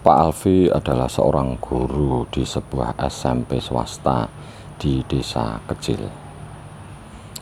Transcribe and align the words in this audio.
Pak 0.00 0.16
Alfi 0.16 0.64
adalah 0.72 1.12
seorang 1.12 1.60
guru 1.60 2.24
di 2.32 2.40
sebuah 2.40 2.96
SMP 3.04 3.60
swasta 3.60 4.32
di 4.80 5.04
desa 5.04 5.60
kecil. 5.68 6.08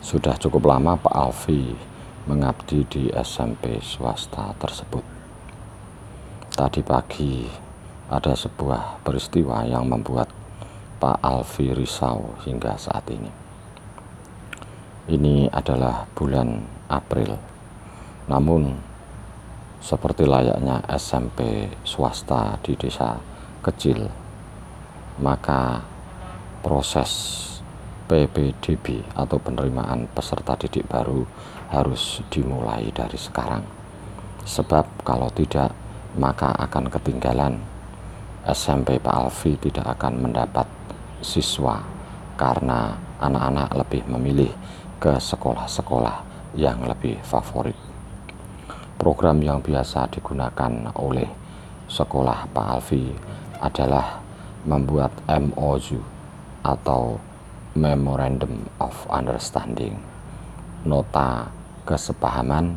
Sudah 0.03 0.35
cukup 0.35 0.67
lama 0.67 0.99
Pak 0.99 1.15
Alfi 1.15 1.71
mengabdi 2.27 2.83
di 2.83 3.07
SMP 3.15 3.79
swasta 3.79 4.51
tersebut. 4.59 5.07
Tadi 6.51 6.83
pagi 6.83 7.47
ada 8.11 8.35
sebuah 8.35 9.07
peristiwa 9.07 9.63
yang 9.63 9.87
membuat 9.87 10.27
Pak 10.99 11.23
Alfi 11.23 11.71
risau 11.71 12.35
hingga 12.43 12.75
saat 12.75 13.07
ini. 13.07 13.31
Ini 15.07 15.47
adalah 15.47 16.11
bulan 16.11 16.59
April. 16.91 17.39
Namun 18.27 18.88
seperti 19.79 20.27
layaknya 20.27 20.83
SMP 20.91 21.71
swasta 21.87 22.59
di 22.59 22.75
desa 22.75 23.15
kecil, 23.63 24.11
maka 25.23 25.79
proses 26.59 27.11
PPDB 28.11 28.99
atau 29.15 29.39
penerimaan 29.39 30.11
peserta 30.11 30.59
didik 30.59 30.83
baru 30.83 31.23
harus 31.71 32.19
dimulai 32.27 32.91
dari 32.91 33.15
sekarang. 33.15 33.63
Sebab 34.43 35.07
kalau 35.07 35.31
tidak, 35.31 35.71
maka 36.19 36.51
akan 36.59 36.91
ketinggalan. 36.91 37.55
SMP 38.49 38.97
Pak 38.99 39.15
Alfi 39.15 39.55
tidak 39.61 39.99
akan 39.99 40.25
mendapat 40.25 40.65
siswa 41.21 41.85
karena 42.35 42.97
anak-anak 43.19 43.69
lebih 43.77 44.03
memilih 44.09 44.51
ke 44.97 45.19
sekolah-sekolah 45.19 46.23
yang 46.57 46.81
lebih 46.87 47.19
favorit 47.21 47.88
program 48.99 49.39
yang 49.39 49.63
biasa 49.63 50.11
digunakan 50.11 50.91
oleh 50.99 51.31
sekolah 51.87 52.51
Pak 52.51 52.67
Alfi 52.67 53.07
adalah 53.63 54.19
membuat 54.67 55.15
MOU 55.25 56.03
atau 56.67 57.15
Memorandum 57.79 58.67
of 58.83 59.07
Understanding 59.07 59.95
nota 60.83 61.47
kesepahaman 61.87 62.75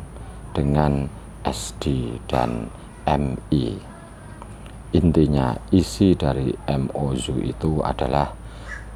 dengan 0.55 1.11
SD 1.43 2.15
dan 2.31 2.71
MI 3.03 3.75
intinya 4.95 5.57
isi 5.75 6.15
dari 6.15 6.55
MOU 6.69 7.43
itu 7.43 7.83
adalah 7.83 8.31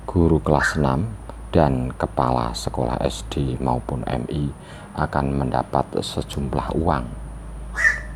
guru 0.08 0.40
kelas 0.40 0.80
6 0.80 1.27
dan 1.52 1.96
kepala 1.96 2.52
sekolah 2.52 3.00
SD 3.04 3.62
maupun 3.64 4.04
MI 4.04 4.52
akan 4.98 5.26
mendapat 5.32 5.86
sejumlah 6.02 6.76
uang 6.76 7.06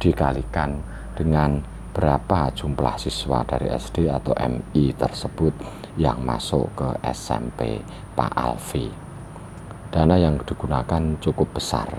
dikalikan 0.02 0.82
dengan 1.14 1.62
berapa 1.92 2.50
jumlah 2.56 2.96
siswa 2.98 3.44
dari 3.44 3.70
SD 3.70 4.08
atau 4.08 4.32
MI 4.36 4.96
tersebut 4.96 5.54
yang 6.00 6.24
masuk 6.24 6.72
ke 6.74 6.90
SMP 7.04 7.84
Pak 8.16 8.32
Alfi. 8.32 8.88
Dana 9.92 10.16
yang 10.16 10.40
digunakan 10.40 11.20
cukup 11.20 11.52
besar. 11.60 11.92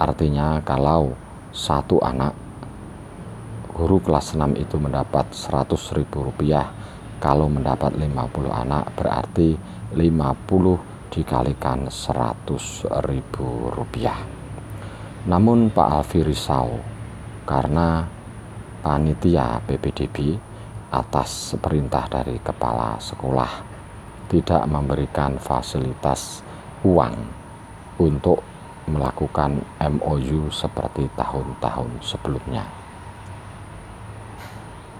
Artinya 0.00 0.64
kalau 0.64 1.12
satu 1.52 2.00
anak 2.00 2.32
guru 3.68 4.00
kelas 4.00 4.32
6 4.34 4.58
itu 4.58 4.80
mendapat 4.80 5.28
100 5.30 5.70
ribu 5.94 6.24
rupiah 6.24 6.72
kalau 7.20 7.46
mendapat 7.46 7.94
50 7.94 8.10
anak 8.48 8.90
berarti 8.96 9.54
50 9.94 11.12
dikalikan 11.12 11.88
100 11.88 13.06
ribu 13.08 13.72
rupiah. 13.72 14.20
Namun 15.28 15.72
Pak 15.72 15.88
Alfi 15.88 16.20
risau 16.24 16.80
karena 17.48 18.04
panitia 18.84 19.60
PPDB 19.64 20.36
atas 20.92 21.56
perintah 21.60 22.08
dari 22.08 22.40
kepala 22.40 22.96
sekolah 23.00 23.52
tidak 24.28 24.62
memberikan 24.68 25.40
fasilitas 25.40 26.44
uang 26.84 27.16
untuk 28.00 28.44
melakukan 28.88 29.60
MOU 29.80 30.48
seperti 30.48 31.12
tahun-tahun 31.12 32.00
sebelumnya. 32.00 32.64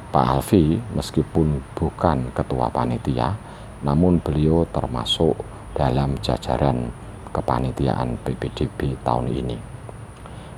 Pak 0.09 0.25
Alfi 0.25 0.81
meskipun 0.97 1.61
bukan 1.77 2.33
ketua 2.33 2.73
panitia, 2.73 3.37
namun 3.83 4.19
beliau 4.19 4.67
termasuk 4.71 5.39
dalam 5.75 6.19
jajaran 6.19 6.91
kepanitiaan 7.31 8.19
PPDB 8.25 8.99
tahun 9.07 9.31
ini. 9.31 9.59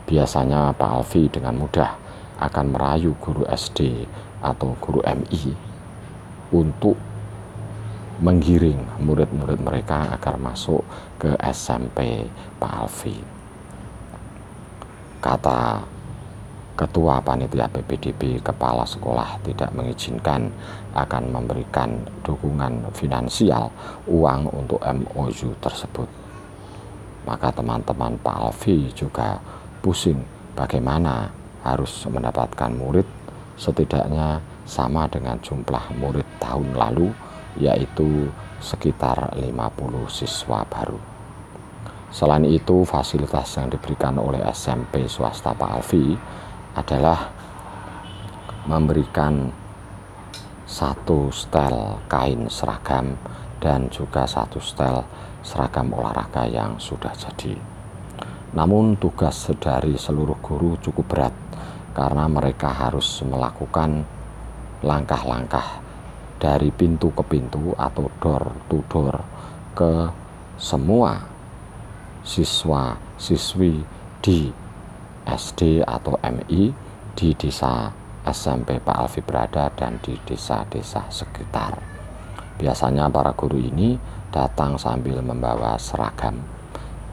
Biasanya 0.08 0.72
Pak 0.75 0.91
Alfi 0.91 1.28
dengan 1.28 1.60
mudah 1.60 1.92
akan 2.41 2.66
merayu 2.72 3.12
guru 3.20 3.44
SD 3.44 4.08
atau 4.41 4.72
guru 4.81 5.04
MI 5.04 5.53
untuk 6.50 6.97
menggiring 8.20 9.00
murid-murid 9.00 9.60
mereka 9.60 10.12
agar 10.12 10.41
masuk 10.41 10.84
ke 11.20 11.37
SMP 11.41 12.28
Pak 12.56 12.72
Alfi. 12.72 13.16
Kata 15.20 15.84
Ketua 16.80 17.20
Panitia 17.20 17.68
PPDB 17.68 18.41
Kepala 18.41 18.88
Sekolah 18.88 19.36
tidak 19.44 19.68
mengizinkan 19.76 20.48
akan 20.96 21.28
memberikan 21.28 22.00
dukungan 22.24 22.88
finansial 22.96 23.68
uang 24.08 24.48
untuk 24.48 24.80
MOU 24.80 25.52
tersebut. 25.60 26.08
Maka 27.28 27.52
teman-teman 27.52 28.16
Pak 28.24 28.32
Alfi 28.32 28.88
juga 28.96 29.36
pusing 29.84 30.24
bagaimana 30.56 31.28
harus 31.69 32.08
mendapatkan 32.08 32.72
murid 32.72 33.04
setidaknya 33.60 34.40
sama 34.64 35.04
dengan 35.04 35.36
jumlah 35.36 35.84
murid 36.00 36.24
tahun 36.40 36.80
lalu 36.80 37.12
yaitu 37.60 38.32
sekitar 38.56 39.36
50 39.36 39.52
siswa 40.08 40.64
baru. 40.64 40.96
Selain 42.08 42.48
itu, 42.48 42.88
fasilitas 42.88 43.52
yang 43.60 43.69
diberikan 43.69 44.16
oleh 44.16 44.40
SMP 44.48 45.04
swasta 45.04 45.52
Pak 45.52 45.70
Alfi 45.76 46.16
adalah 46.80 47.28
memberikan 48.64 49.52
satu 50.64 51.28
setel 51.28 52.00
kain 52.08 52.48
seragam 52.48 53.18
dan 53.60 53.92
juga 53.92 54.24
satu 54.24 54.56
setel 54.62 55.04
seragam 55.44 55.92
olahraga 55.92 56.48
yang 56.48 56.80
sudah 56.80 57.12
jadi. 57.12 57.56
Namun 58.56 58.98
tugas 58.98 59.50
dari 59.60 59.94
seluruh 59.94 60.40
guru 60.42 60.80
cukup 60.80 61.06
berat 61.06 61.34
karena 61.94 62.26
mereka 62.26 62.70
harus 62.70 63.22
melakukan 63.22 64.02
langkah-langkah 64.80 65.82
dari 66.40 66.72
pintu 66.72 67.12
ke 67.12 67.22
pintu 67.28 67.76
atau 67.76 68.08
door 68.16 68.44
to 68.72 68.80
door 68.88 69.20
ke 69.76 70.08
semua 70.56 71.20
siswa 72.24 72.96
siswi 73.20 73.84
di 74.24 74.48
SD 75.30 75.86
atau 75.86 76.18
MI 76.20 76.74
di 77.14 77.28
desa 77.38 77.91
SMP 78.26 78.76
Pak 78.82 78.96
Alfi 78.96 79.20
berada 79.24 79.72
dan 79.72 79.96
di 80.02 80.12
desa-desa 80.26 81.08
sekitar. 81.08 81.80
Biasanya 82.60 83.08
para 83.08 83.32
guru 83.32 83.56
ini 83.56 83.96
datang 84.28 84.76
sambil 84.76 85.24
membawa 85.24 85.80
seragam, 85.80 86.36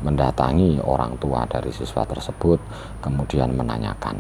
mendatangi 0.04 0.84
orang 0.84 1.16
tua 1.16 1.48
dari 1.48 1.72
siswa 1.72 2.04
tersebut, 2.04 2.60
kemudian 3.00 3.56
menanyakan, 3.56 4.20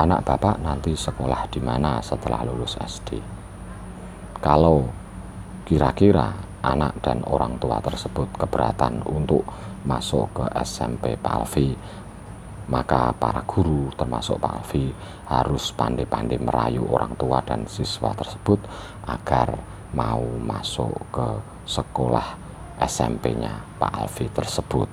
anak 0.00 0.24
bapak 0.24 0.56
nanti 0.64 0.96
sekolah 0.96 1.46
di 1.52 1.60
mana 1.60 2.00
setelah 2.00 2.40
lulus 2.48 2.80
SD. 2.80 3.20
Kalau 4.40 4.88
kira-kira 5.68 6.32
anak 6.64 7.04
dan 7.04 7.20
orang 7.28 7.60
tua 7.60 7.80
tersebut 7.84 8.32
keberatan 8.40 9.04
untuk 9.04 9.44
masuk 9.84 10.28
ke 10.32 10.44
SMP 10.64 11.16
Pak 11.20 11.34
Alfi 11.44 11.72
maka 12.70 13.10
para 13.10 13.42
guru 13.42 13.90
termasuk 13.98 14.38
Pak 14.38 14.62
Alfi 14.62 14.94
harus 15.26 15.74
pandai-pandai 15.74 16.38
merayu 16.38 16.86
orang 16.86 17.18
tua 17.18 17.42
dan 17.42 17.66
siswa 17.66 18.14
tersebut 18.14 18.62
agar 19.10 19.58
mau 19.90 20.22
masuk 20.38 20.94
ke 21.10 21.28
sekolah 21.66 22.38
SMP-nya 22.78 23.58
Pak 23.74 23.92
Alfi 24.06 24.30
tersebut. 24.30 24.86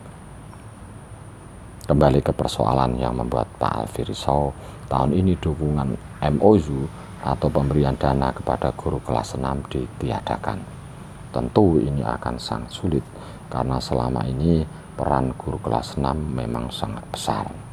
Kembali 1.86 2.20
ke 2.20 2.34
persoalan 2.34 2.98
yang 2.98 3.14
membuat 3.14 3.48
Pak 3.62 3.86
Alfi 3.86 4.10
risau, 4.10 4.52
tahun 4.90 5.14
ini 5.14 5.38
dukungan 5.38 5.94
MOU 6.34 6.90
atau 7.22 7.48
pemberian 7.48 7.94
dana 7.94 8.34
kepada 8.34 8.74
guru 8.74 8.98
kelas 9.06 9.38
6 9.38 9.46
ditiadakan. 9.70 10.60
Tentu 11.30 11.78
ini 11.78 12.02
akan 12.02 12.42
sangat 12.42 12.74
sulit 12.74 13.06
karena 13.54 13.78
selama 13.78 14.26
ini 14.26 14.66
peran 14.98 15.38
guru 15.38 15.62
kelas 15.62 16.02
6 16.02 16.10
memang 16.12 16.74
sangat 16.74 17.06
besar 17.14 17.67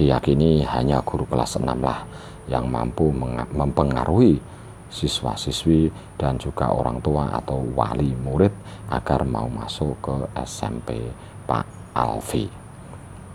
diyakini 0.00 0.64
hanya 0.64 1.04
guru 1.04 1.28
kelas 1.28 1.60
6 1.60 1.68
lah 1.84 2.08
yang 2.48 2.64
mampu 2.64 3.12
mempengaruhi 3.52 4.40
siswa-siswi 4.88 5.92
dan 6.16 6.40
juga 6.40 6.72
orang 6.72 7.04
tua 7.04 7.28
atau 7.36 7.60
wali 7.76 8.16
murid 8.16 8.50
agar 8.88 9.28
mau 9.28 9.46
masuk 9.46 9.94
ke 10.00 10.14
SMP 10.40 10.98
Pak 11.44 11.92
Alfi. 11.92 12.48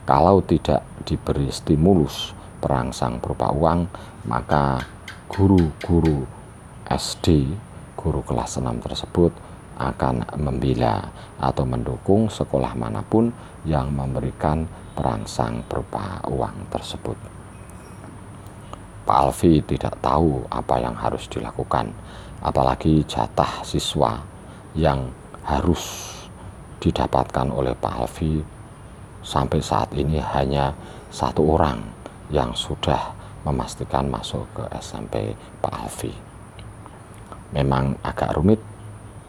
Kalau 0.10 0.42
tidak 0.42 0.82
diberi 1.06 1.54
stimulus 1.54 2.34
perangsang 2.60 3.22
berupa 3.22 3.54
uang, 3.54 3.86
maka 4.26 4.82
guru-guru 5.30 6.26
SD, 6.90 7.56
guru 7.94 8.26
kelas 8.26 8.58
6 8.58 8.86
tersebut 8.86 9.32
akan 9.76 10.28
membela 10.40 11.14
atau 11.38 11.64
mendukung 11.68 12.32
sekolah 12.32 12.74
mana 12.74 13.04
pun 13.06 13.32
yang 13.68 13.92
memberikan 13.92 14.68
perangsang 14.96 15.62
berupa 15.68 16.24
uang 16.26 16.72
tersebut. 16.72 17.20
Pak 19.06 19.18
Alfi 19.22 19.62
tidak 19.62 20.02
tahu 20.02 20.48
apa 20.50 20.82
yang 20.82 20.98
harus 20.98 21.30
dilakukan, 21.30 21.94
apalagi 22.42 23.06
jatah 23.06 23.62
siswa 23.62 24.18
yang 24.74 25.14
harus 25.46 26.10
didapatkan 26.82 27.54
oleh 27.54 27.78
Pak 27.78 27.94
Alfi 28.02 28.42
sampai 29.22 29.62
saat 29.62 29.94
ini 29.94 30.18
hanya 30.18 30.74
satu 31.14 31.54
orang 31.54 31.86
yang 32.34 32.58
sudah 32.58 33.14
memastikan 33.46 34.10
masuk 34.10 34.50
ke 34.58 34.64
SMP 34.82 35.38
Pak 35.62 35.76
Alfi. 35.86 36.14
Memang 37.54 38.02
agak 38.02 38.34
rumit 38.34 38.58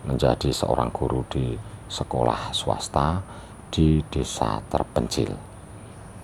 menjadi 0.08 0.48
seorang 0.48 0.88
guru 0.88 1.20
di 1.28 1.52
sekolah 1.86 2.50
swasta 2.56 3.20
di 3.68 4.00
desa 4.08 4.64
terpencil. 4.72 5.55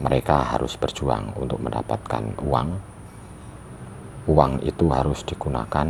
Mereka 0.02 0.58
harus 0.58 0.75
berjuang 0.75 1.31
untuk 1.38 1.62
mendapatkan 1.62 2.34
uang. 2.43 2.69
Uang 4.26 4.52
itu 4.66 4.90
harus 4.90 5.22
digunakan 5.22 5.87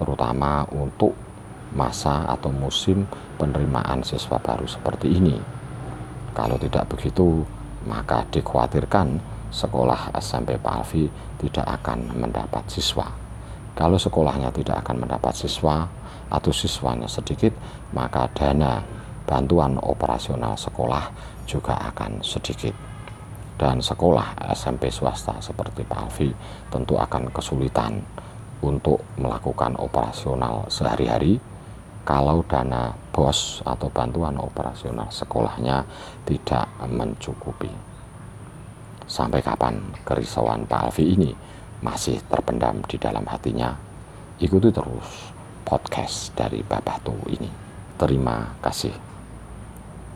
terutama 0.00 0.64
untuk 0.72 1.12
masa 1.76 2.24
atau 2.24 2.48
musim 2.48 3.04
penerimaan 3.36 4.00
siswa 4.00 4.40
baru 4.40 4.64
seperti 4.64 5.12
ini. 5.12 5.36
Kalau 6.32 6.56
tidak 6.56 6.88
begitu, 6.88 7.44
maka 7.84 8.24
dikhawatirkan 8.32 9.20
sekolah 9.52 10.14
SMP 10.16 10.56
Pak 10.56 10.74
Alfi 10.80 11.04
tidak 11.36 11.66
akan 11.80 12.16
mendapat 12.16 12.64
siswa. 12.70 13.06
Kalau 13.76 14.00
sekolahnya 14.00 14.50
tidak 14.56 14.82
akan 14.86 15.04
mendapat 15.04 15.36
siswa 15.36 15.84
atau 16.30 16.52
siswanya 16.54 17.08
sedikit, 17.10 17.52
maka 17.92 18.24
dana 18.32 18.80
bantuan 19.26 19.78
operasional 19.78 20.56
sekolah 20.58 21.12
juga 21.46 21.78
akan 21.92 22.22
sedikit. 22.24 22.89
Dan 23.60 23.84
sekolah 23.84 24.40
SMP 24.56 24.88
swasta 24.88 25.36
seperti 25.44 25.84
Pak 25.84 26.08
Alfi 26.08 26.32
tentu 26.72 26.96
akan 26.96 27.28
kesulitan 27.28 28.00
untuk 28.64 29.04
melakukan 29.20 29.76
operasional 29.76 30.64
sehari-hari 30.72 31.36
kalau 32.08 32.40
dana 32.48 32.96
bos 33.12 33.60
atau 33.60 33.92
bantuan 33.92 34.40
operasional 34.40 35.12
sekolahnya 35.12 35.84
tidak 36.24 36.72
mencukupi. 36.88 37.68
Sampai 39.04 39.44
kapan 39.44 39.76
kerisauan 40.08 40.64
Pak 40.64 40.80
Alfi 40.88 41.12
ini 41.12 41.28
masih 41.84 42.16
terpendam 42.32 42.80
di 42.88 42.96
dalam 42.96 43.28
hatinya? 43.28 43.76
Ikuti 44.40 44.72
terus 44.72 45.36
podcast 45.68 46.32
dari 46.32 46.64
Bapak 46.64 47.04
Tu 47.04 47.12
ini. 47.36 47.50
Terima 48.00 48.56
kasih. 48.64 49.09